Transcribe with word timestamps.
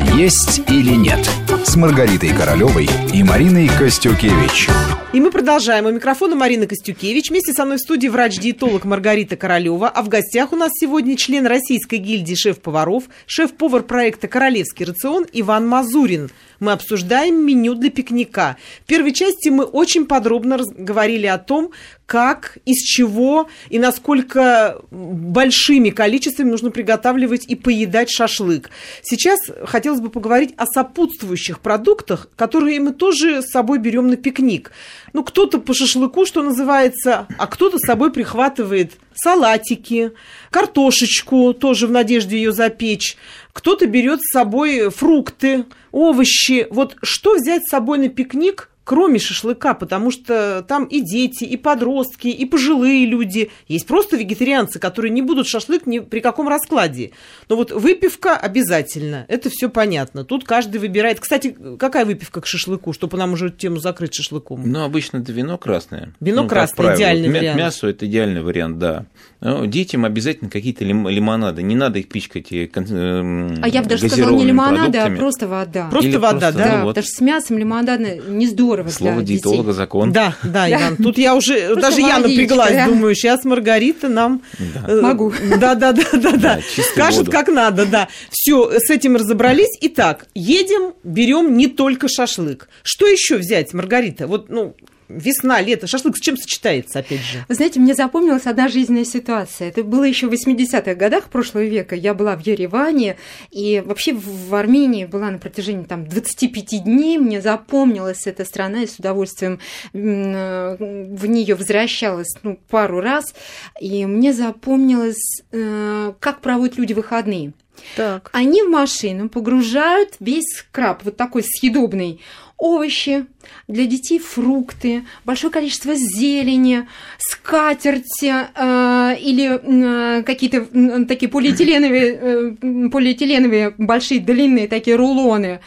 «Есть 0.00 0.60
или 0.68 0.94
нет» 0.94 1.28
с 1.64 1.76
Маргаритой 1.76 2.30
Королевой 2.30 2.88
и 3.12 3.22
Мариной 3.22 3.68
Костюкевич. 3.68 4.68
И 5.12 5.20
мы 5.20 5.30
продолжаем. 5.30 5.86
У 5.86 5.90
микрофона 5.90 6.36
Марина 6.36 6.66
Костюкевич. 6.66 7.30
Вместе 7.30 7.52
со 7.52 7.64
мной 7.64 7.78
в 7.78 7.80
студии 7.80 8.08
врач-диетолог 8.08 8.84
Маргарита 8.84 9.36
Королева. 9.36 9.88
А 9.88 10.02
в 10.02 10.08
гостях 10.08 10.52
у 10.52 10.56
нас 10.56 10.70
сегодня 10.74 11.16
член 11.16 11.46
Российской 11.46 11.96
гильдии 11.96 12.34
шеф-поваров, 12.34 13.04
шеф-повар 13.26 13.82
проекта 13.82 14.28
«Королевский 14.28 14.86
рацион» 14.86 15.26
Иван 15.32 15.66
Мазурин. 15.66 16.30
Мы 16.60 16.72
обсуждаем 16.72 17.44
меню 17.44 17.74
для 17.74 17.90
пикника. 17.90 18.56
В 18.82 18.86
первой 18.86 19.12
части 19.12 19.48
мы 19.48 19.64
очень 19.64 20.06
подробно 20.06 20.58
говорили 20.76 21.26
о 21.26 21.38
том, 21.38 21.70
как, 22.06 22.58
из 22.64 22.82
чего 22.82 23.48
и 23.68 23.78
насколько 23.78 24.80
большими 24.90 25.90
количествами 25.90 26.50
нужно 26.50 26.70
приготавливать 26.70 27.44
и 27.46 27.54
поедать 27.54 28.10
шашлык. 28.10 28.70
Сейчас 29.02 29.38
хотелось 29.66 30.00
бы 30.00 30.08
поговорить 30.08 30.54
о 30.56 30.66
сопутствующих 30.66 31.60
продуктах, 31.60 32.28
которые 32.34 32.80
мы 32.80 32.92
тоже 32.92 33.42
с 33.42 33.50
собой 33.50 33.78
берем 33.78 34.08
на 34.08 34.16
пикник. 34.16 34.72
Ну, 35.12 35.22
кто-то 35.22 35.58
по 35.58 35.74
шашлыку, 35.74 36.24
что 36.24 36.42
называется, 36.42 37.26
а 37.38 37.46
кто-то 37.46 37.78
с 37.78 37.86
собой 37.86 38.10
прихватывает 38.10 38.94
салатики, 39.14 40.12
картошечку, 40.50 41.52
тоже 41.52 41.86
в 41.86 41.90
надежде 41.90 42.36
ее 42.36 42.52
запечь. 42.52 43.16
Кто-то 43.58 43.88
берет 43.88 44.20
с 44.22 44.32
собой 44.32 44.88
фрукты, 44.88 45.64
овощи. 45.90 46.68
Вот 46.70 46.96
что 47.02 47.34
взять 47.34 47.64
с 47.64 47.70
собой 47.70 47.98
на 47.98 48.08
пикник, 48.08 48.70
кроме 48.88 49.18
шашлыка, 49.18 49.74
потому 49.74 50.10
что 50.10 50.64
там 50.66 50.86
и 50.86 51.02
дети, 51.02 51.44
и 51.44 51.58
подростки, 51.58 52.28
и 52.28 52.46
пожилые 52.46 53.04
люди. 53.04 53.50
Есть 53.68 53.86
просто 53.86 54.16
вегетарианцы, 54.16 54.78
которые 54.78 55.10
не 55.12 55.20
будут 55.20 55.46
шашлык 55.46 55.84
ни 55.86 55.98
при 55.98 56.20
каком 56.20 56.48
раскладе. 56.48 57.10
Но 57.50 57.56
вот 57.56 57.70
выпивка 57.70 58.34
обязательно, 58.34 59.26
это 59.28 59.50
все 59.50 59.68
понятно. 59.68 60.24
Тут 60.24 60.44
каждый 60.44 60.78
выбирает. 60.78 61.20
Кстати, 61.20 61.54
какая 61.78 62.06
выпивка 62.06 62.40
к 62.40 62.46
шашлыку, 62.46 62.94
чтобы 62.94 63.18
нам 63.18 63.34
уже 63.34 63.50
тему 63.50 63.76
закрыть 63.76 64.14
шашлыком? 64.14 64.62
Ну, 64.64 64.82
обычно 64.82 65.18
это 65.18 65.32
вино 65.32 65.58
красное. 65.58 66.14
Вино 66.18 66.44
ну, 66.44 66.48
красное, 66.48 66.76
правило. 66.76 66.96
идеальный 66.96 67.28
Мя- 67.28 67.40
вариант. 67.40 67.58
Мясо– 67.58 67.86
это 67.88 68.06
идеальный 68.06 68.40
вариант, 68.40 68.78
да. 68.78 69.04
Но 69.42 69.66
детям 69.66 70.06
обязательно 70.06 70.48
какие-то 70.48 70.86
лим- 70.86 71.08
лимонады. 71.08 71.62
Не 71.62 71.74
надо 71.74 71.98
их 71.98 72.08
пичкать 72.08 72.50
э, 72.52 72.66
кон- 72.68 72.86
эм, 72.90 73.58
А 73.62 73.68
я 73.68 73.82
бы 73.82 73.88
даже 73.90 74.08
сказала, 74.08 74.34
не 74.34 74.46
лимонада, 74.46 74.80
а 74.80 74.90
продуктами. 74.92 75.16
просто 75.18 75.46
вода. 75.46 75.88
Просто 75.90 76.08
Или 76.08 76.16
вода, 76.16 76.38
просто, 76.38 76.58
да? 76.58 76.64
да, 76.64 76.76
ну 76.78 76.84
вот. 76.84 76.88
потому 76.94 77.04
что 77.06 77.16
с 77.16 77.20
мясом 77.20 77.58
лимонада 77.58 77.98
не 77.98 78.46
здорово 78.46 78.77
Слово 78.88 79.14
для 79.16 79.22
детей. 79.22 79.36
диетолога 79.36 79.72
закон. 79.72 80.12
Да, 80.12 80.34
да, 80.42 80.70
Иван. 80.70 80.96
Тут 80.96 81.18
я 81.18 81.34
уже, 81.34 81.66
Просто 81.72 81.80
даже 81.80 82.00
я 82.00 82.18
напряглась, 82.18 82.72
да. 82.72 82.86
думаю, 82.86 83.14
сейчас 83.14 83.44
Маргарита 83.44 84.08
нам... 84.08 84.42
э, 84.86 85.00
Могу. 85.00 85.32
Да, 85.58 85.74
да, 85.74 85.92
да, 85.92 86.04
да, 86.12 86.18
да. 86.32 86.36
Да, 86.36 86.58
Скажет, 86.92 87.20
воду. 87.20 87.30
как 87.30 87.48
надо, 87.48 87.86
да. 87.86 88.08
Все, 88.30 88.70
с 88.78 88.90
этим 88.90 89.16
разобрались. 89.16 89.76
Итак, 89.80 90.26
едем, 90.34 90.94
берем 91.04 91.56
не 91.56 91.66
только 91.66 92.08
шашлык. 92.08 92.68
Что 92.82 93.06
еще 93.06 93.36
взять, 93.36 93.72
Маргарита? 93.74 94.26
Вот, 94.26 94.48
ну, 94.48 94.74
весна, 95.08 95.60
лето, 95.60 95.86
шашлык 95.86 96.16
с 96.16 96.20
чем 96.20 96.36
сочетается, 96.36 97.00
опять 97.00 97.20
же? 97.20 97.44
Вы 97.48 97.54
знаете, 97.54 97.80
мне 97.80 97.94
запомнилась 97.94 98.46
одна 98.46 98.68
жизненная 98.68 99.04
ситуация. 99.04 99.68
Это 99.68 99.82
было 99.82 100.04
еще 100.04 100.28
в 100.28 100.32
80-х 100.32 100.94
годах 100.94 101.30
прошлого 101.30 101.64
века. 101.64 101.94
Я 101.94 102.14
была 102.14 102.36
в 102.36 102.40
Ереване, 102.40 103.16
и 103.50 103.82
вообще 103.84 104.12
в 104.12 104.54
Армении 104.54 105.04
была 105.04 105.30
на 105.30 105.38
протяжении 105.38 105.84
там, 105.84 106.06
25 106.06 106.84
дней. 106.84 107.18
Мне 107.18 107.40
запомнилась 107.40 108.26
эта 108.26 108.44
страна, 108.44 108.82
и 108.82 108.86
с 108.86 108.98
удовольствием 108.98 109.60
э, 109.92 110.76
в 110.78 111.26
нее 111.26 111.54
возвращалась 111.54 112.34
ну, 112.42 112.58
пару 112.68 113.00
раз. 113.00 113.34
И 113.80 114.06
мне 114.06 114.32
запомнилось, 114.32 115.42
э, 115.52 116.12
как 116.20 116.40
проводят 116.40 116.78
люди 116.78 116.92
выходные. 116.92 117.52
Так. 117.96 118.30
Они 118.32 118.62
в 118.62 118.68
машину 118.68 119.28
погружают 119.28 120.14
весь 120.20 120.64
краб, 120.72 121.04
вот 121.04 121.16
такой 121.16 121.42
съедобный, 121.44 122.20
овощи, 122.58 123.26
для 123.68 123.86
детей 123.86 124.18
фрукты, 124.18 125.04
большое 125.24 125.52
количество 125.52 125.94
зелени, 125.94 126.86
скатерти 127.18 128.32
э, 128.54 129.16
или 129.20 130.18
э, 130.18 130.22
какие-то 130.24 130.66
м, 130.72 131.06
такие 131.06 131.30
полиэтиленовые, 131.30 132.18
э, 132.20 132.88
полиэтиленовые 132.90 133.74
большие 133.78 134.20
длинные 134.20 134.68
такие 134.68 134.96
рулоны. 134.96 135.60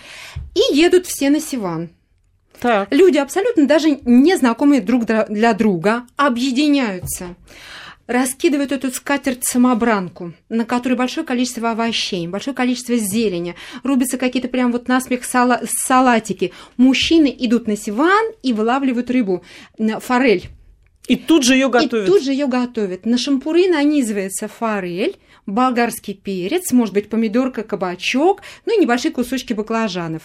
И 0.54 0.76
едут 0.76 1.08
все 1.08 1.30
на 1.30 1.40
Сиван. 1.40 1.90
Так. 2.60 2.90
Люди 2.92 3.18
абсолютно 3.18 3.66
даже 3.66 4.00
незнакомые 4.06 4.82
друг 4.82 5.06
дра- 5.06 5.26
для 5.28 5.54
друга 5.54 6.04
объединяются 6.18 7.36
раскидывают 8.08 8.72
эту 8.72 8.92
скатерть-самобранку, 8.92 10.34
на 10.50 10.66
которой 10.66 10.94
большое 10.96 11.26
количество 11.26 11.72
овощей, 11.72 12.28
большое 12.28 12.56
количество 12.56 12.96
зелени, 12.98 13.56
рубятся 13.84 14.18
какие-то 14.18 14.48
прям 14.48 14.72
вот 14.72 14.88
насмех 14.88 15.24
сала- 15.24 15.62
салатики. 15.66 16.52
Мужчины 16.78 17.34
идут 17.40 17.68
на 17.68 17.76
сиван 17.78 18.32
и 18.44 18.54
вылавливают 18.54 19.10
рыбу, 19.12 19.44
н- 19.78 20.00
форель. 20.00 20.50
И 21.08 21.16
тут 21.16 21.44
же 21.44 21.56
ее 21.56 21.70
готовят. 21.70 22.08
И 22.08 22.12
тут 22.12 22.24
же 22.24 22.32
ее 22.32 22.48
готовят. 22.48 23.06
На 23.06 23.18
шампуры 23.18 23.68
нанизывается 23.68 24.48
форель, 24.48 25.18
болгарский 25.46 26.14
перец, 26.14 26.72
может 26.72 26.94
быть, 26.94 27.10
помидорка, 27.10 27.64
кабачок, 27.64 28.42
ну 28.66 28.78
и 28.78 28.82
небольшие 28.82 29.12
кусочки 29.12 29.54
баклажанов. 29.54 30.22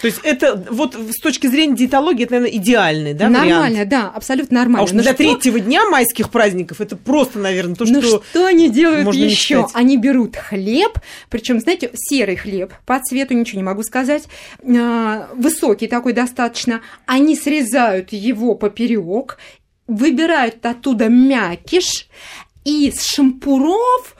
То 0.00 0.06
есть 0.06 0.20
это 0.22 0.64
вот 0.70 0.94
с 0.94 1.20
точки 1.20 1.46
зрения 1.48 1.74
диетологии, 1.74 2.24
это, 2.24 2.34
наверное, 2.34 2.56
идеальный, 2.56 3.14
да, 3.14 3.28
нормально, 3.28 3.60
вариант? 3.70 3.88
да, 3.88 4.08
абсолютно 4.14 4.60
А 4.60 4.62
нормально. 4.64 4.84
уж 4.84 4.92
Но 4.92 5.02
для 5.02 5.12
что- 5.12 5.18
третьего 5.18 5.58
дня 5.58 5.84
майских 5.86 6.30
праздников 6.30 6.80
это 6.80 6.96
просто, 6.96 7.38
наверное, 7.38 7.74
то, 7.74 7.84
что... 7.84 8.22
что 8.22 8.46
они 8.46 8.68
делают 8.70 9.04
можно 9.06 9.18
еще? 9.24 9.66
Они 9.74 9.96
берут 9.96 10.36
хлеб, 10.36 10.98
причем, 11.30 11.58
знаете, 11.60 11.90
серый 11.94 12.36
хлеб, 12.36 12.72
по 12.86 13.00
цвету 13.00 13.34
ничего 13.34 13.58
не 13.58 13.64
могу 13.64 13.82
сказать, 13.82 14.24
а, 14.64 15.28
высокий 15.34 15.88
такой 15.88 16.12
достаточно. 16.12 16.80
Они 17.06 17.34
срезают 17.34 18.12
его 18.12 18.54
поперек, 18.54 19.38
выбирают 19.86 20.64
оттуда 20.64 21.08
мякиш 21.08 22.06
и 22.64 22.92
с 22.94 23.04
шампуров 23.04 24.14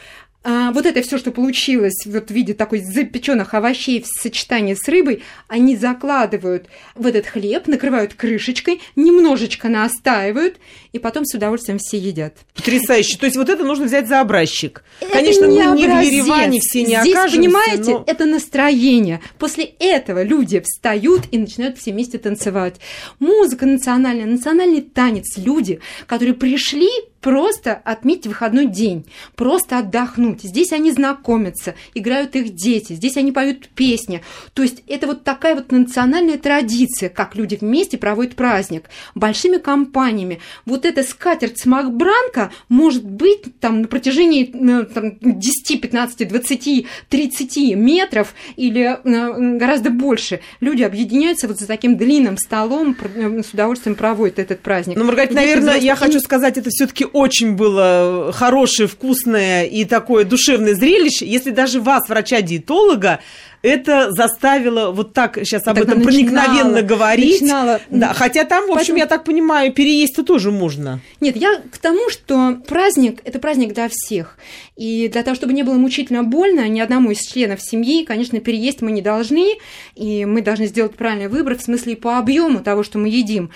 а, 0.51 0.73
вот 0.73 0.87
это 0.87 1.03
все, 1.03 1.19
что 1.19 1.31
получилось 1.31 2.07
вот 2.07 2.29
в 2.29 2.31
виде 2.31 2.55
такой 2.55 2.81
запеченных 2.81 3.53
овощей 3.53 4.01
в 4.01 4.07
сочетании 4.07 4.73
с 4.73 4.89
рыбой, 4.89 5.23
они 5.47 5.77
закладывают 5.77 6.69
в 6.95 7.07
этот 7.07 7.27
хлеб, 7.27 7.67
накрывают 7.67 8.15
крышечкой, 8.15 8.81
немножечко 8.97 9.69
настаивают, 9.69 10.57
и 10.93 10.99
потом 10.99 11.27
с 11.27 11.35
удовольствием 11.35 11.77
все 11.79 11.99
едят. 11.99 12.35
Потрясающе. 12.55 13.19
То 13.19 13.27
есть 13.27 13.37
вот 13.37 13.51
это 13.51 13.63
нужно 13.63 13.85
взять 13.85 14.09
за 14.09 14.23
образчик. 14.23 14.85
Это 15.03 15.13
Конечно, 15.13 15.45
не 15.45 15.63
мы 15.63 15.77
не 15.77 15.87
в. 15.87 16.01
Ереване 16.01 16.61
все 16.63 16.81
не 16.81 16.99
Здесь, 16.99 17.15
окажемся, 17.15 17.37
понимаете, 17.37 17.91
но- 17.91 18.05
это 18.07 18.25
настроение. 18.25 19.21
После 19.39 19.65
этого 19.65 20.23
люди 20.23 20.63
встают 20.65 21.25
и 21.31 21.37
начинают 21.37 21.77
все 21.77 21.93
вместе 21.93 22.17
танцевать. 22.17 22.77
Музыка 23.19 23.67
национальная, 23.67 24.25
национальный 24.25 24.81
танец. 24.81 25.37
Люди, 25.37 25.81
которые 26.07 26.33
пришли 26.33 26.89
просто 27.21 27.75
отметить 27.85 28.27
выходной 28.27 28.67
день, 28.67 29.05
просто 29.35 29.79
отдохнуть. 29.79 30.43
Здесь 30.43 30.73
они 30.73 30.93
знакомятся, 30.93 31.75
играют 31.95 32.37
их 32.37 32.55
дети, 32.55 32.93
здесь 32.93 33.17
они 33.17 33.33
поют 33.33 33.69
песни. 33.69 34.23
То 34.55 34.63
есть 34.63 34.83
это 34.87 35.07
вот 35.07 35.25
такая 35.25 35.55
вот 35.55 35.73
национальная 35.73 36.39
традиция, 36.39 37.09
как 37.09 37.35
люди 37.35 37.59
вместе 37.61 37.99
проводят 37.99 38.37
праздник, 38.37 38.85
большими 39.15 39.59
компаниями. 39.59 40.41
Вот 40.65 40.85
эта 40.85 41.03
скатерть 41.03 41.59
самобранка 41.59 42.51
может 42.69 43.05
быть 43.05 43.59
там 43.61 43.83
на 43.83 43.89
протяжении 43.89 44.51
ну, 44.53 44.85
там, 44.85 45.19
10, 45.21 45.81
15, 45.81 46.29
20, 46.29 46.87
30 47.09 47.57
метров 47.77 48.35
или 48.57 48.99
э, 49.03 49.57
гораздо 49.59 49.91
больше. 49.91 50.41
Люди 50.61 50.83
объединяются 50.83 51.49
вот 51.49 51.59
за 51.59 51.67
таким 51.67 51.97
длинным 51.97 52.37
столом, 52.37 52.97
э, 53.15 53.43
с 53.43 53.53
удовольствием 53.53 53.97
проводят 53.97 54.39
этот 54.39 54.61
праздник. 54.61 54.97
Ну, 54.97 55.05
Маргарита, 55.05 55.35
наверное, 55.35 55.79
я 55.79 55.97
хочу 55.97 56.21
сказать, 56.21 56.59
это 56.59 56.71
все-таки 56.71 57.07
очень 57.19 57.53
было 57.55 58.33
хорошее, 58.35 58.89
вкусное 58.89 59.65
и 59.65 59.85
такое 59.85 60.25
душевное 60.25 60.75
зрелище. 60.75 61.27
Если 61.27 61.51
даже 61.51 61.81
вас, 61.81 62.09
врача-диетолога, 62.09 63.21
это 63.61 64.13
заставило 64.13 64.93
вот 64.93 65.13
так 65.15 65.37
сейчас 65.43 65.67
об 65.67 65.75
Так 65.77 65.89
этом 65.89 66.03
проникновенно 66.03 66.71
начинала, 66.71 66.83
говорить. 66.83 67.41
начинала. 67.41 67.81
Да, 67.91 68.15
хотя 68.15 68.45
там, 68.45 68.63
в 68.67 68.71
общем, 68.71 68.77
Поэтому- 68.77 68.99
я 68.99 69.07
так 69.07 69.25
понимаю, 69.25 69.73
переесть-то 69.73 70.23
тоже 70.23 70.53
можно. 70.53 71.01
Нет, 71.21 71.37
я 71.37 71.57
к 71.57 71.79
тому, 71.79 72.09
что 72.09 72.59
праздник– 72.69 73.21
это 73.25 73.41
праздник 73.41 73.75
для 73.75 73.89
всех. 73.91 74.39
И 74.77 75.09
для 75.09 75.25
того, 75.25 75.35
чтобы 75.35 75.55
не 75.55 75.65
было 75.65 75.75
мучительно 75.75 76.23
больно 76.23 76.69
ни 76.69 76.79
одному 76.79 77.11
из 77.11 77.19
членов 77.21 77.61
семьи, 77.61 78.05
конечно, 78.05 78.39
переесть 78.39 78.81
мы 78.81 78.93
не 78.93 79.03
должны, 79.03 79.57
и 79.97 80.25
мы 80.25 80.41
должны 80.41 80.67
сделать 80.67 80.95
правильный 80.95 81.27
выбор 81.27 81.57
в 81.57 81.63
смысле 81.63 81.95
и 81.95 81.97
по 81.97 82.17
объему 82.17 82.61
того, 82.61 82.85
что 82.85 82.99
мы 82.99 83.09
едим. 83.09 83.51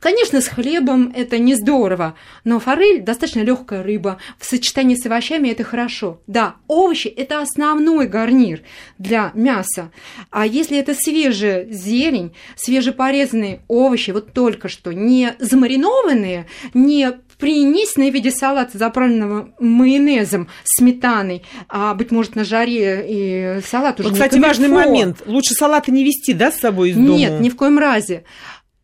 Конечно, 0.00 0.40
с 0.40 0.48
хлебом 0.48 1.12
это 1.14 1.38
не 1.38 1.54
здорово, 1.54 2.14
но 2.44 2.58
форель 2.58 3.02
достаточно 3.02 3.40
легкая 3.40 3.82
рыба. 3.82 4.18
В 4.38 4.46
сочетании 4.46 4.96
с 4.96 5.04
овощами 5.04 5.48
это 5.48 5.62
хорошо. 5.62 6.20
Да, 6.26 6.56
овощи 6.68 7.08
это 7.08 7.40
основной 7.40 8.06
гарнир 8.06 8.62
для 8.98 9.30
мяса. 9.34 9.92
А 10.30 10.46
если 10.46 10.78
это 10.78 10.94
свежая 10.94 11.66
зелень, 11.70 12.34
свежепорезанные 12.56 13.60
овощи, 13.68 14.10
вот 14.10 14.32
только 14.32 14.68
что 14.68 14.92
не 14.92 15.34
замаринованные, 15.38 16.46
не 16.72 17.12
принесенное 17.38 18.10
в 18.10 18.14
виде 18.14 18.30
салата, 18.30 18.78
заправленного 18.78 19.50
майонезом, 19.58 20.48
сметаной, 20.64 21.42
а, 21.68 21.94
быть 21.94 22.10
может, 22.10 22.36
на 22.36 22.44
жаре 22.44 23.04
и 23.08 23.60
салат 23.66 23.98
уже 23.98 24.10
Вот, 24.10 24.14
кстати, 24.18 24.38
важный 24.38 24.68
момент. 24.68 25.22
Лучше 25.26 25.54
салаты 25.54 25.90
не 25.90 26.04
вести, 26.04 26.32
да, 26.32 26.52
с 26.52 26.60
собой 26.60 26.90
из 26.90 26.96
дома? 26.96 27.16
Нет, 27.16 27.40
ни 27.40 27.48
в 27.48 27.56
коем 27.56 27.78
разе. 27.78 28.24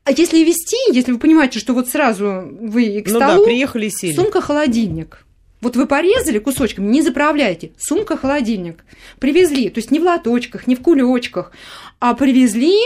А 0.06 0.12
если 0.12 0.38
вести, 0.44 0.76
если 0.92 1.10
вы 1.10 1.18
понимаете, 1.18 1.58
что 1.58 1.74
вот 1.74 1.88
сразу 1.88 2.44
вы 2.60 3.02
к 3.02 3.08
Ну 3.10 3.18
да, 3.18 3.30
столу, 3.30 3.44
приехали 3.44 3.88
сели. 3.88 4.14
сумка-холодильник. 4.14 5.26
Вот 5.60 5.74
вы 5.74 5.86
порезали 5.86 6.38
кусочками, 6.38 6.86
не 6.86 7.02
заправляйте. 7.02 7.72
Сумка-холодильник. 7.76 8.84
Привезли, 9.18 9.68
то 9.68 9.78
есть 9.78 9.90
не 9.90 9.98
в 9.98 10.04
лоточках, 10.04 10.68
не 10.68 10.76
в 10.76 10.80
кулечках, 10.80 11.50
а 11.98 12.14
привезли 12.14 12.78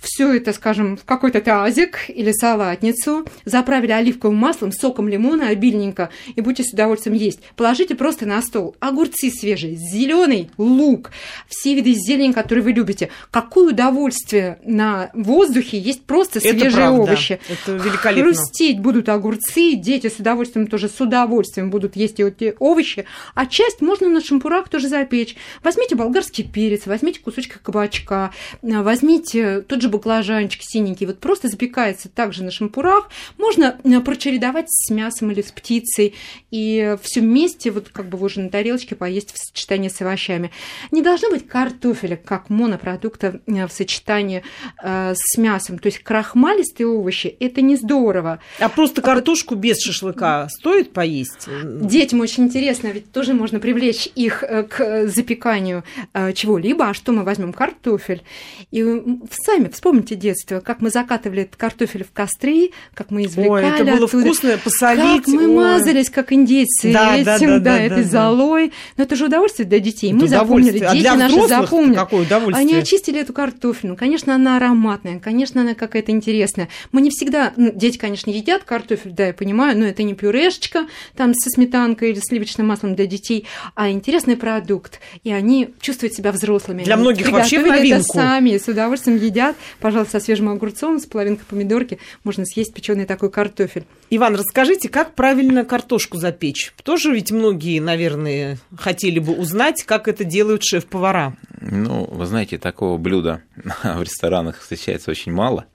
все 0.00 0.34
это, 0.34 0.52
скажем, 0.52 0.96
в 0.96 1.04
какой-то 1.04 1.40
тазик 1.40 2.08
или 2.08 2.32
салатницу, 2.32 3.26
заправили 3.44 3.92
оливковым 3.92 4.36
маслом, 4.36 4.72
соком 4.72 5.08
лимона 5.08 5.48
обильненько, 5.48 6.10
и 6.34 6.40
будете 6.40 6.64
с 6.68 6.72
удовольствием 6.72 7.16
есть. 7.16 7.40
Положите 7.56 7.94
просто 7.94 8.26
на 8.26 8.40
стол 8.42 8.76
огурцы 8.80 9.30
свежие, 9.30 9.74
зеленый 9.74 10.50
лук, 10.58 11.10
все 11.48 11.74
виды 11.74 11.92
зелени, 11.94 12.32
которые 12.32 12.62
вы 12.64 12.72
любите. 12.72 13.10
Какое 13.30 13.70
удовольствие 13.70 14.58
на 14.64 15.10
воздухе 15.14 15.78
есть 15.78 16.02
просто 16.04 16.38
Это 16.38 16.50
свежие 16.50 16.72
правда. 16.72 17.02
овощи. 17.02 17.40
Это 17.48 17.72
великолепно. 17.72 18.32
Хрустеть 18.32 18.80
будут 18.80 19.08
огурцы, 19.08 19.74
дети 19.74 20.08
с 20.08 20.18
удовольствием 20.18 20.66
тоже 20.66 20.88
с 20.88 21.00
удовольствием 21.00 21.70
будут 21.70 21.96
есть 21.96 22.20
эти 22.20 22.54
овощи, 22.58 23.06
а 23.34 23.46
часть 23.46 23.80
можно 23.80 24.08
на 24.08 24.20
шампурах 24.20 24.68
тоже 24.68 24.88
запечь. 24.88 25.36
Возьмите 25.62 25.94
болгарский 25.94 26.44
перец, 26.44 26.86
возьмите 26.86 27.20
кусочек 27.20 27.60
кабачка, 27.62 28.32
возьмите 28.62 29.60
тот 29.60 29.82
же 29.82 29.85
баклажанчик 29.88 30.62
синенький, 30.62 31.06
вот 31.06 31.18
просто 31.18 31.48
запекается 31.48 32.08
также 32.08 32.44
на 32.44 32.50
шампурах. 32.50 33.10
Можно 33.38 33.78
а, 33.82 34.00
прочередовать 34.00 34.66
с 34.68 34.90
мясом 34.90 35.30
или 35.30 35.42
с 35.42 35.52
птицей, 35.52 36.14
и 36.50 36.96
все 37.02 37.20
вместе, 37.20 37.70
вот 37.70 37.88
как 37.88 38.08
бы 38.08 38.22
уже 38.22 38.40
на 38.40 38.50
тарелочке 38.50 38.94
поесть 38.94 39.32
в 39.32 39.38
сочетании 39.38 39.88
с 39.88 40.00
овощами. 40.00 40.50
Не 40.90 41.02
должно 41.02 41.30
быть 41.30 41.46
картофеля 41.46 42.16
как 42.16 42.50
монопродукта 42.50 43.40
а, 43.46 43.66
в 43.66 43.72
сочетании 43.72 44.42
а, 44.82 45.14
с 45.14 45.38
мясом, 45.38 45.78
то 45.78 45.86
есть 45.86 46.00
крахмалистые 46.00 46.86
овощи– 46.86 47.26
это 47.40 47.60
не 47.60 47.76
здорово. 47.76 48.40
А 48.58 48.68
просто 48.68 49.02
картошку 49.02 49.54
без 49.54 49.80
шашлыка 49.80 50.48
стоит 50.50 50.92
поесть? 50.92 51.48
Детям 51.64 52.20
очень 52.20 52.44
интересно, 52.44 52.88
ведь 52.88 53.12
тоже 53.12 53.34
можно 53.34 53.60
привлечь 53.60 54.08
их 54.14 54.42
э, 54.42 54.62
к 54.64 55.06
запеканию 55.08 55.84
э, 56.12 56.32
чего-либо. 56.32 56.88
А 56.88 56.94
что 56.94 57.12
мы 57.12 57.22
возьмем? 57.22 57.52
Картофель. 57.52 58.22
И 58.70 58.82
сами 59.30 59.68
вспомните 59.76 60.14
детство, 60.14 60.60
как 60.60 60.80
мы 60.80 60.90
закатывали 60.90 61.42
этот 61.42 61.56
картофель 61.56 62.04
в 62.04 62.12
костры, 62.12 62.70
как 62.94 63.10
мы 63.10 63.26
извлекали 63.26 63.64
Ой, 63.64 63.74
это 63.74 63.84
было 63.84 64.06
оттуда. 64.06 64.24
вкусно, 64.24 64.58
посолить. 64.62 65.24
Как 65.24 65.34
мы 65.34 65.48
ой. 65.48 65.54
мазались, 65.54 66.10
как 66.10 66.32
индейцы, 66.32 66.92
Да, 66.92 67.16
да, 67.22 67.36
этим, 67.36 67.48
да, 67.48 67.58
да, 67.58 67.60
да, 67.60 67.80
этой 67.80 68.04
да. 68.04 68.10
золой. 68.10 68.72
Но 68.96 69.04
это 69.04 69.14
же 69.16 69.26
удовольствие 69.26 69.68
для 69.68 69.78
детей. 69.80 70.10
Это 70.10 70.18
мы 70.20 70.28
запомнили. 70.28 70.82
А 70.82 70.94
дети 70.94 71.06
наши 71.06 71.48
запомнили. 71.48 71.94
какое 71.94 72.22
удовольствие? 72.22 72.68
Они 72.68 72.74
очистили 72.74 73.20
эту 73.20 73.32
картофелину. 73.32 73.96
Конечно, 73.96 74.34
она 74.34 74.56
ароматная, 74.56 75.20
конечно, 75.20 75.60
она 75.60 75.74
какая-то 75.74 76.10
интересная. 76.12 76.68
Мы 76.92 77.02
не 77.02 77.10
всегда... 77.10 77.52
ну, 77.56 77.70
дети, 77.72 77.98
конечно, 77.98 78.30
едят 78.30 78.64
картофель, 78.64 79.12
да, 79.12 79.28
я 79.28 79.34
понимаю, 79.34 79.78
но 79.78 79.86
это 79.86 80.02
не 80.02 80.14
пюрешечка 80.14 80.86
там 81.14 81.34
со 81.34 81.50
сметанкой 81.50 82.10
или 82.10 82.20
сливочным 82.20 82.66
маслом 82.66 82.94
для 82.94 83.06
детей, 83.06 83.46
а 83.74 83.90
интересный 83.90 84.36
продукт. 84.36 85.00
И 85.22 85.32
они 85.32 85.70
чувствуют 85.80 86.14
себя 86.14 86.32
взрослыми. 86.32 86.84
Для 86.84 86.94
Они 86.94 87.02
многих 87.02 87.30
вообще 87.30 87.60
приготовили 87.60 87.88
это 87.88 87.96
новинку. 87.98 88.12
сами, 88.14 88.58
с 88.58 88.68
удовольствием 88.68 89.18
едят. 89.18 89.56
Пожалуйста, 89.80 90.18
со 90.18 90.24
свежим 90.24 90.48
огурцом, 90.48 90.98
с 90.98 91.06
половинкой 91.06 91.44
помидорки 91.48 91.98
можно 92.24 92.44
съесть 92.44 92.74
печеный 92.74 93.06
такой 93.06 93.30
картофель. 93.30 93.84
Иван, 94.10 94.36
расскажите, 94.36 94.88
как 94.88 95.14
правильно 95.14 95.64
картошку 95.64 96.16
запечь? 96.16 96.72
Тоже 96.82 97.12
ведь 97.12 97.32
многие, 97.32 97.80
наверное, 97.80 98.58
хотели 98.76 99.18
бы 99.18 99.32
узнать, 99.32 99.82
как 99.84 100.08
это 100.08 100.24
делают 100.24 100.64
шеф-повара. 100.64 101.36
Ну, 101.60 102.04
вы 102.04 102.26
знаете, 102.26 102.58
такого 102.58 102.98
блюда 102.98 103.42
в 103.82 104.02
ресторанах 104.02 104.60
встречается 104.60 105.10
очень 105.10 105.32
мало. 105.32 105.66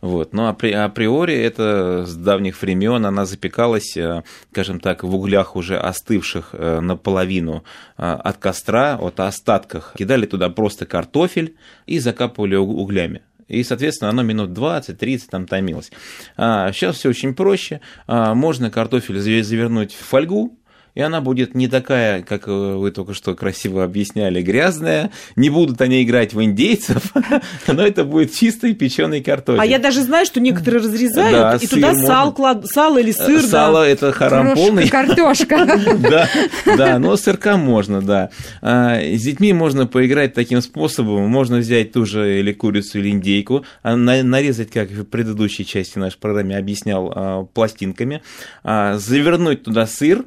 Вот. 0.00 0.32
Но 0.32 0.48
апри- 0.48 0.72
априори 0.72 1.34
это 1.34 2.04
с 2.06 2.14
давних 2.14 2.60
времен 2.62 3.04
она 3.04 3.24
запекалась, 3.24 3.96
э, 3.96 4.22
скажем 4.52 4.80
так, 4.80 5.02
в 5.02 5.14
углях 5.14 5.56
уже 5.56 5.76
остывших 5.76 6.50
э, 6.52 6.80
наполовину 6.80 7.64
э, 7.96 8.02
от 8.02 8.36
костра, 8.36 8.96
от 8.96 9.18
остатках. 9.20 9.94
Кидали 9.98 10.26
туда 10.26 10.50
просто 10.50 10.86
картофель 10.86 11.56
и 11.86 11.98
закапывали 11.98 12.54
углями. 12.56 13.22
И, 13.48 13.62
соответственно, 13.64 14.10
оно 14.10 14.22
минут 14.22 14.50
20-30 14.50 15.22
там 15.30 15.46
томилось. 15.46 15.90
А, 16.36 16.70
сейчас 16.72 16.96
все 16.96 17.08
очень 17.08 17.34
проще. 17.34 17.80
А, 18.06 18.34
можно 18.34 18.70
картофель 18.70 19.16
заве- 19.16 19.42
завернуть 19.42 19.94
в 19.94 20.04
фольгу, 20.04 20.57
и 20.94 21.00
она 21.00 21.20
будет 21.20 21.54
не 21.54 21.68
такая, 21.68 22.22
как 22.22 22.48
э, 22.48 22.50
вы 22.76 22.90
только 22.90 23.14
что 23.14 23.34
красиво 23.34 23.84
объясняли, 23.84 24.42
грязная. 24.42 25.10
Не 25.36 25.50
будут 25.50 25.80
они 25.80 26.02
играть 26.02 26.34
в 26.34 26.42
индейцев, 26.42 27.12
но 27.66 27.82
это 27.86 28.04
будет 28.04 28.32
чистый 28.34 28.74
печеный 28.74 29.22
картофель. 29.22 29.60
А 29.60 29.64
я 29.64 29.78
даже 29.78 30.02
знаю, 30.02 30.26
что 30.26 30.40
некоторые 30.40 30.82
разрезают 30.82 31.32
Да, 31.38 31.56
и 31.60 31.66
туда 31.66 31.88
можно. 31.92 32.06
сал 32.06 32.32
клад... 32.32 32.66
сало 32.66 32.98
или 32.98 33.10
Э, 33.10 33.12
сыр. 33.26 33.42
да. 33.42 33.48
Сало 33.48 33.84
это 33.88 34.12
харам 34.12 34.46
Крошка, 34.52 34.62
полный. 34.66 34.88
картошка. 34.90 35.66
Да, 35.98 36.28
да, 36.76 36.98
но 36.98 37.16
сырка 37.16 37.56
можно, 37.56 38.00
да. 38.02 38.30
А, 38.62 39.00
С 39.00 39.22
детьми 39.22 39.52
можно 39.52 39.86
поиграть 39.86 40.34
таким 40.34 40.60
способом. 40.60 41.28
Можно 41.28 41.58
взять 41.58 41.92
ту 41.92 42.04
же 42.06 42.40
или 42.40 42.52
курицу, 42.52 42.98
или 42.98 43.10
индейку, 43.10 43.64
а, 43.82 43.96
на- 43.96 44.22
нарезать, 44.22 44.70
как 44.70 44.90
в 44.90 45.04
предыдущей 45.04 45.64
части 45.66 45.98
нашей 45.98 46.18
программы 46.18 46.54
объяснял, 46.56 47.12
а, 47.14 47.44
пластинками, 47.44 48.22
а, 48.64 48.96
завернуть 48.98 49.64
туда 49.64 49.86
сыр, 49.86 50.24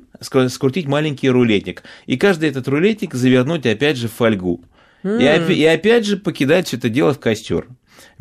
скрутить 0.52 0.88
маленький 0.88 1.30
рулетик. 1.30 1.84
И 2.06 2.18
каждый 2.18 2.50
этот 2.50 2.68
рулетик 2.68 3.14
завернуть 3.14 3.66
опять 3.66 3.98
же 3.98 4.08
в 4.08 4.14
фольгу. 4.14 4.64
И, 5.04 5.08
опя- 5.08 5.54
и 5.54 5.66
опять 5.66 6.06
же 6.06 6.18
покидать 6.18 6.68
все 6.68 6.78
это 6.78 6.90
дело 6.90 7.14
в 7.14 7.20
костер. 7.20 7.68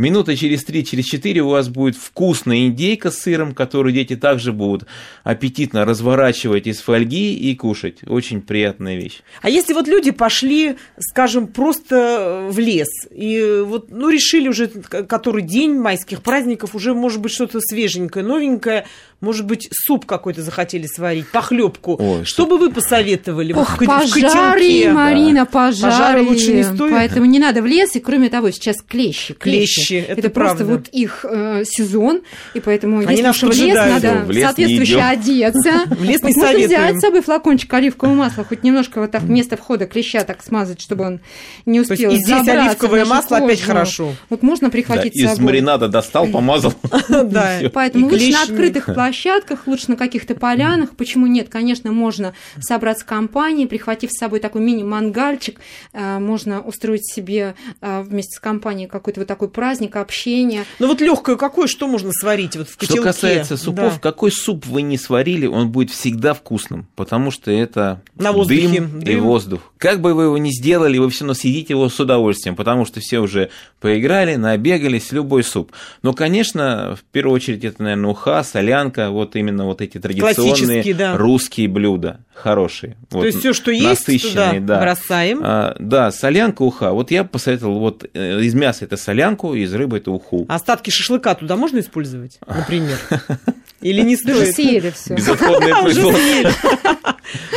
Минуты 0.01 0.35
через 0.35 0.65
три, 0.65 0.83
через 0.83 1.05
четыре 1.05 1.43
у 1.43 1.51
вас 1.51 1.69
будет 1.69 1.95
вкусная 1.95 2.67
индейка 2.67 3.11
с 3.11 3.19
сыром, 3.19 3.53
которую 3.53 3.93
дети 3.93 4.17
также 4.17 4.51
будут 4.51 4.87
аппетитно 5.25 5.85
разворачивать 5.85 6.67
из 6.67 6.81
фольги 6.81 7.35
и 7.35 7.55
кушать. 7.55 7.99
Очень 8.07 8.41
приятная 8.41 8.97
вещь. 8.97 9.21
А 9.43 9.51
если 9.51 9.75
вот 9.75 9.89
люди 9.89 10.11
пошли, 10.11 10.77
скажем, 10.99 11.49
просто 11.49 12.49
в 12.51 12.59
лес, 12.59 12.89
и 13.11 13.63
вот, 13.63 13.91
ну, 13.91 14.09
решили 14.09 14.49
уже, 14.49 14.69
который 14.69 15.43
день 15.43 15.75
майских 15.75 16.23
праздников, 16.23 16.75
уже, 16.75 16.95
может 16.95 17.21
быть, 17.21 17.33
что-то 17.33 17.61
свеженькое, 17.61 18.25
новенькое, 18.25 18.87
может 19.21 19.45
быть, 19.45 19.69
суп 19.71 20.07
какой-то 20.07 20.43
захотели 20.43 20.87
сварить, 20.87 21.29
похлебку. 21.29 21.97
Ой, 22.01 22.25
что 22.25 22.47
бы 22.47 22.57
вы 22.57 22.73
посоветовали? 22.73 23.53
Вот 23.53 23.63
Ох, 23.63 23.75
в 23.75 23.77
ко- 23.77 23.85
в 23.85 23.87
пожари. 23.87 24.89
Марина, 24.89 25.45
пожари. 25.45 25.93
Пожары 25.93 26.23
лучше 26.23 26.55
не 26.55 26.65
стоит. 26.65 26.93
Поэтому 26.93 27.27
не 27.27 27.39
надо 27.39 27.61
в 27.61 27.67
лес. 27.67 27.95
И 27.97 28.01
кроме 28.01 28.31
того, 28.31 28.51
сейчас 28.51 28.77
клещи. 28.81 29.35
Клещи, 29.35 29.90
это 29.97 30.31
просто 30.31 30.59
правда. 30.59 30.65
вот 30.65 30.89
их 30.89 31.25
э, 31.29 31.65
сезон. 31.65 32.23
И 32.55 32.61
поэтому, 32.61 32.99
Они 32.99 33.23
если 33.23 33.47
в 33.47 33.53
лес, 33.53 33.75
надо 33.75 34.25
в 34.25 34.31
лес 34.31 34.45
соответствующе 34.45 35.01
одеться. 35.01 35.73
В 35.91 36.05
лес 36.05 36.23
не 36.23 36.33
можно 36.35 36.59
взять 36.59 36.97
с 36.97 37.01
собой 37.01 37.21
флакончик 37.21 37.73
оливкового 37.73 38.15
масла, 38.15 38.45
хоть 38.45 38.63
немножко 38.63 39.01
вот 39.01 39.11
так 39.11 39.25
место 39.25 39.57
входа 39.57 39.87
клеща 39.87 40.25
так 40.25 40.43
смазать, 40.43 40.81
чтобы 40.81 41.05
он 41.05 41.21
не 41.67 41.81
успел 41.81 42.11
и 42.11 42.17
здесь 42.17 42.49
оливковое 42.49 43.05
масло 43.05 43.39
опять 43.39 43.61
хорошо. 43.61 44.15
Вот 44.29 44.43
можно 44.43 44.71
прихватить 44.71 45.15
с 45.15 45.17
из 45.17 45.29
собой. 45.31 45.47
маринада 45.47 45.89
достал, 45.89 46.27
помазал. 46.27 46.75
Да. 47.09 47.59
Поэтому 47.73 48.09
лучше 48.09 48.31
на 48.33 48.43
открытых 48.43 48.87
площадках, 48.87 49.67
лучше 49.67 49.91
на 49.91 49.97
каких-то 49.97 50.35
полянах. 50.35 50.97
Почему 50.97 51.27
нет? 51.27 51.49
Конечно, 51.49 51.93
можно 51.93 52.35
собраться 52.61 53.05
компанией, 53.05 53.67
прихватив 53.67 54.11
с 54.13 54.19
собой 54.19 54.41
такой 54.41 54.63
мини-мангальчик. 54.63 55.61
Э, 55.93 56.19
Можно 56.19 56.61
устроить 56.61 57.07
себе 57.07 57.55
э, 57.81 58.03
вместе 58.03 58.37
с 58.37 58.41
компанией 58.41 58.89
какой-то 58.89 59.21
вот 59.21 59.27
такой 59.27 59.49
праздник, 59.49 59.80
общение. 59.89 60.65
Ну 60.79 60.89
вот 60.89 61.01
легкое 61.01 61.37
какое, 61.37 61.67
что 61.67 61.87
можно 61.87 62.13
сварить 62.13 62.57
вот 62.57 62.69
в 62.69 62.77
котелке? 62.77 62.95
Что 62.95 63.03
касается 63.03 63.57
супов, 63.57 63.95
Да. 63.95 64.01
какой 64.01 64.33
суп 64.33 64.67
вы 64.67 64.83
не 64.83 64.99
сварили, 64.99 65.47
он 65.47 65.71
будет 65.71 65.91
всегда 65.91 66.35
вкусным, 66.35 66.87
потому 66.97 67.31
что 67.31 67.51
это 67.51 68.03
На 68.17 68.33
воздухе, 68.33 68.69
дым, 68.69 69.01
и 69.01 69.05
дым. 69.05 69.23
воздух. 69.23 69.73
Как 69.79 70.01
бы 70.01 70.15
вы 70.15 70.25
его 70.25 70.39
ни 70.39 70.51
сделали, 70.51 70.99
вы 70.99 71.09
все 71.11 71.25
равно 71.25 71.35
съедите 71.35 71.75
его 71.75 71.89
с 71.89 71.99
удовольствием, 71.99 72.57
потому 72.57 72.85
что 72.85 73.01
все 73.01 73.19
уже 73.21 73.51
поиграли, 73.81 74.37
набегались, 74.37 75.13
любой 75.13 75.43
суп. 75.43 75.73
Но, 76.03 76.13
конечно, 76.13 76.97
в 76.97 77.05
первую 77.13 77.37
очередь 77.37 77.65
это, 77.65 77.83
наверное, 77.83 78.11
уха, 78.11 78.43
солянка, 78.43 79.11
вот 79.11 79.37
именно 79.37 79.65
вот 79.65 79.81
эти 79.81 79.99
традиционные 79.99 80.95
да. 80.95 81.17
русские 81.17 81.69
блюда, 81.69 82.21
хорошие. 82.35 82.97
То 83.09 83.25
есть 83.25 83.39
все, 83.39 83.53
что 83.53 83.71
есть, 83.71 83.83
туда 83.83 83.91
насыщенные, 83.91 84.61
да. 84.61 84.81
бросаем. 84.81 85.41
А, 85.43 85.77
да, 85.79 86.11
солянка, 86.11 86.63
уха. 86.63 86.93
Вот 86.93 87.11
я 87.11 87.23
бы 87.25 87.31
посоветовал, 87.31 87.79
вот 87.79 88.05
э, 88.13 88.41
из 88.41 88.55
мяса 88.55 88.85
это 88.85 88.97
солянку, 88.97 89.55
из 89.55 89.70
рыбы 89.73 89.99
это 89.99 90.11
уху. 90.11 90.47
Остатки 90.49 90.91
шашлыка 90.91 91.35
туда 91.35 91.57
можно 91.57 91.79
использовать, 91.81 92.39
например? 92.47 92.99
Или 93.81 94.03
не 94.03 94.17
Вы 94.17 94.33
уже 94.33 94.47
стоит? 94.53 94.55
съели 94.55 94.91
все. 94.91 95.15
Безотходное 95.15 95.75
производство. 95.83 97.10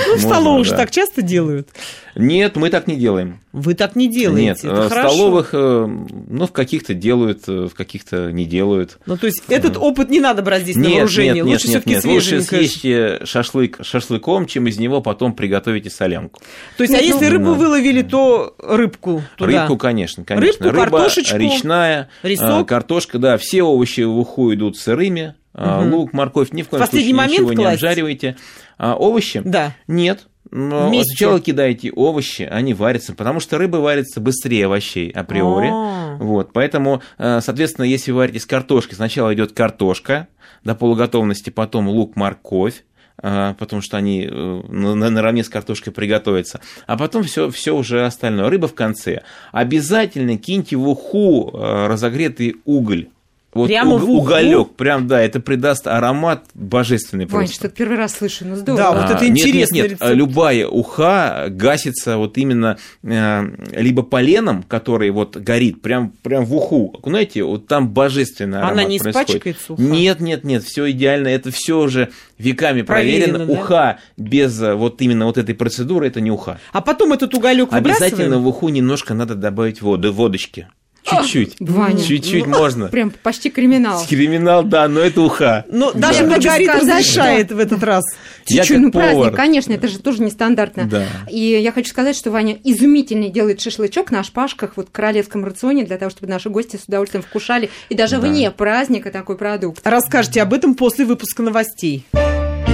Ну, 0.08 0.16
в 0.16 0.22
столовых 0.22 0.66
же 0.66 0.72
так 0.72 0.92
часто 0.92 1.22
делают. 1.22 1.70
Нет, 2.16 2.56
мы 2.56 2.70
так 2.70 2.88
не 2.88 2.96
делаем. 2.96 3.40
Вы 3.54 3.74
так 3.74 3.96
не 3.96 4.08
делаете. 4.08 4.44
Нет, 4.44 4.58
это 4.64 4.84
в 4.84 4.90
хорошо. 4.90 5.10
столовых, 5.10 5.50
э, 5.54 5.88
ну, 5.88 6.48
в 6.48 6.52
каких-то 6.52 6.94
делают, 6.94 7.48
э, 7.48 7.68
в 7.68 7.74
каких-то 7.74 8.32
не 8.32 8.46
делают. 8.46 9.00
Ну, 9.06 9.18
то 9.18 9.26
есть 9.26 9.44
этот 9.48 9.78
опыт 9.78 10.10
не 10.10 10.20
надо 10.20 10.44
брать 10.44 10.62
здесь 10.64 10.76
на 10.76 10.82
Нет, 10.82 10.94
вооружение. 10.94 11.34
нет, 11.36 11.46
Лучше 11.46 11.68
нет, 11.70 11.86
нет, 11.86 12.04
нет. 12.04 12.06
Лучше 12.06 12.42
съешьте 12.42 13.22
шашлык 13.26 13.80
шашлыком, 13.82 14.46
чем 14.46 14.68
из 14.68 14.78
него 14.78 15.02
потом 15.02 15.34
приготовите 15.34 15.90
солянку. 15.90 16.42
То 16.78 16.84
есть, 16.84 16.94
а 16.94 16.98
Нет, 16.98 17.06
если 17.06 17.26
ну, 17.26 17.32
рыбу 17.32 17.46
ну. 17.46 17.54
выловили, 17.56 18.02
то 18.04 18.56
рыбку 18.60 19.24
туда. 19.38 19.62
Рыбку, 19.62 19.78
конечно, 19.78 20.24
конечно. 20.24 20.48
Рыбку, 20.48 20.64
Рыба 20.70 20.98
картошечку, 20.98 21.38
речная, 21.38 22.10
рисок. 22.22 22.62
э, 22.62 22.66
картошка, 22.66 23.18
да, 23.18 23.38
все 23.38 23.64
овощи 23.64 24.02
в 24.02 24.18
уху 24.18 24.54
идут 24.54 24.78
сырыми. 24.78 25.36
Мгм. 25.54 25.94
Лук, 25.94 26.14
морковь 26.14 26.52
ни 26.52 26.62
в 26.64 26.70
коем 26.70 26.82
последний 26.82 27.10
случае 27.14 27.16
момент 27.16 27.34
ничего 27.40 27.50
не 27.52 27.56
класть? 27.58 27.74
обжаривайте. 27.84 28.38
А 28.78 28.96
овощи? 28.96 29.42
Да. 29.46 29.76
Нет. 29.88 30.28
Но 30.52 30.88
Вместе. 30.90 31.16
сначала 31.16 31.40
кидайте 31.40 31.92
овощи, 31.92 32.44
они 32.44 32.74
варятся, 32.74 33.14
потому 33.14 33.40
что 33.40 33.58
рыба 33.58 33.78
варится 33.78 34.20
быстрее 34.22 34.66
овощей 34.66 35.10
априори. 35.10 35.70
А. 35.72 36.18
Вот, 36.20 36.54
поэтому, 36.54 37.02
э, 37.18 37.40
соответственно, 37.42 37.86
если 37.86 38.12
вы 38.12 38.20
варите 38.20 38.40
с 38.40 38.46
картошкой, 38.46 38.96
сначала 38.96 39.34
идет 39.34 39.54
картошка 39.54 40.28
до 40.64 40.76
полуготовности, 40.76 41.50
потом 41.50 41.88
лук, 41.88 42.16
морковь, 42.16 42.84
э, 43.22 43.56
потому 43.58 43.82
что 43.82 43.98
они 43.98 44.28
э, 44.30 44.62
на- 44.68 44.94
на- 44.96 45.10
наравне 45.10 45.44
с 45.44 45.50
картошкой 45.50 45.92
приготовятся, 45.92 46.60
а 46.86 46.98
потом 46.98 47.24
все, 47.24 47.50
все 47.50 47.76
уже 47.76 48.06
остальное. 48.06 48.50
Рыба 48.50 48.68
в 48.68 48.76
конце. 48.76 49.24
Обязательно 49.52 50.38
киньте 50.38 50.76
в 50.76 50.88
уху 50.88 51.50
разогретый 51.54 52.58
уголь. 52.66 53.08
Вот 53.54 53.68
Прямо 53.68 53.98
в 53.98 54.04
уху? 54.04 54.22
уголек, 54.24 54.72
прям 54.76 55.08
да, 55.08 55.22
это 55.22 55.40
придаст 55.40 55.88
аромат 55.88 56.46
божественный 56.56 57.26
Вань, 57.26 57.46
просто. 57.46 57.56
что 57.56 57.70
первый 57.70 57.98
раз 57.98 58.16
слышу, 58.16 58.46
ну 58.46 58.56
здорово. 58.56 58.78
Да, 58.78 58.92
вот 58.94 59.12
это 59.12 59.26
А, 59.26 59.28
нет, 59.30 59.54
нет, 59.54 59.72
нет, 59.72 59.98
любая 60.02 60.68
уха 60.68 61.46
гасится 61.50 62.18
вот 62.18 62.38
именно 62.38 62.78
э, 63.04 63.42
либо 63.80 64.02
поленом, 64.04 64.64
который 64.64 65.12
вот 65.12 65.38
горит 65.38 65.82
прям, 65.82 66.10
прям 66.24 66.46
в 66.46 66.56
уху, 66.56 67.00
знаете, 67.06 67.44
вот 67.44 67.68
там 67.68 67.90
божественный 67.90 68.58
аромат 68.58 68.74
Она 68.74 68.84
не 68.86 69.00
происходит. 69.00 69.30
испачкается, 69.30 69.74
уха? 69.74 69.82
Нет, 69.82 70.20
нет, 70.20 70.44
нет, 70.44 70.64
все 70.64 70.90
идеально, 70.92 71.28
это 71.28 71.52
все 71.52 71.80
уже 71.80 72.10
веками 72.38 72.82
проверено. 72.82 73.38
Проверено, 73.38 73.54
да? 73.56 73.62
Уха 73.62 74.00
без 74.18 74.60
э, 74.62 74.74
вот 74.74 75.02
именно 75.02 75.26
вот 75.26 75.38
этой 75.38 75.54
процедуры 75.54 76.08
это 76.08 76.22
не 76.22 76.32
уха. 76.32 76.60
А 76.72 76.82
потом 76.82 77.14
этот 77.14 77.34
уголек 77.36 77.70
Обязательно 77.72 78.10
выбрасываем? 78.38 78.44
в 78.44 78.48
уху 78.48 78.70
немножко 78.70 79.14
надо 79.14 79.36
добавить 79.36 79.82
воды, 79.82 80.10
водочки. 80.12 80.68
Чуть-чуть. 81.04 81.56
Ваня, 81.60 82.02
Чуть-чуть 82.02 82.48
ну, 82.48 82.58
можно. 82.58 82.88
Прям 82.88 83.12
почти 83.12 83.50
криминал. 83.50 84.04
Криминал, 84.08 84.64
да, 84.64 84.88
но 84.88 85.02
это 85.02 85.22
уха. 85.22 85.66
Но 85.70 85.92
Я 85.94 86.00
даже 86.00 86.26
Маргарита 86.26 86.78
сказать, 86.78 86.98
разрешает 87.00 87.52
в 87.52 87.60
этот 87.60 87.84
раз. 87.84 88.04
Я 88.48 88.64
Чуть-чуть, 88.64 88.80
ну 88.82 88.92
праздник, 88.92 89.16
повар. 89.16 89.34
конечно, 89.34 89.74
это 89.74 89.88
же 89.88 90.00
тоже 90.00 90.22
нестандартно. 90.24 90.86
Да. 90.86 91.06
И 91.30 91.40
я 91.40 91.72
хочу 91.72 91.90
сказать, 91.90 92.16
что 92.16 92.32
Ваня 92.32 92.58
изумительный 92.64 93.30
делает 93.30 93.62
шашлычок 93.62 94.12
на 94.12 94.24
шпажках 94.24 94.74
вот 94.76 94.90
в 94.90 94.92
королевском 94.92 95.44
рационе 95.46 95.84
для 95.84 95.98
того, 95.98 96.10
чтобы 96.10 96.30
наши 96.32 96.50
гости 96.50 96.78
с 96.78 96.86
удовольствием 96.88 97.24
вкушали. 97.24 97.70
И 97.90 97.96
даже 97.96 98.18
Да. 98.18 98.28
вне 98.28 98.50
праздника 98.52 99.12
такой 99.12 99.38
продукт. 99.38 99.82
Расскажите 99.86 100.42
об 100.42 100.54
этом 100.54 100.76
после 100.76 101.06
выпуска 101.06 101.44
новостей. 101.44 102.06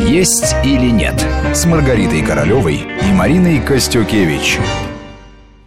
«Есть 0.08 0.56
или 0.64 0.90
нет» 0.90 1.16
с 1.54 1.66
Маргаритой 1.66 2.22
Королевой 2.22 2.76
и 3.08 3.12
Мариной 3.12 3.60
Костюкевич. 3.60 4.58